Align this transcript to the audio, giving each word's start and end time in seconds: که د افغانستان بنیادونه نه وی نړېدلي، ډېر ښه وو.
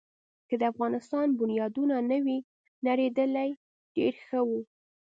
که 0.47 0.55
د 0.61 0.63
افغانستان 0.71 1.27
بنیادونه 1.39 1.95
نه 2.09 2.17
وی 2.25 2.37
نړېدلي، 2.87 3.49
ډېر 3.95 4.13
ښه 4.27 4.39
وو. 4.47 4.59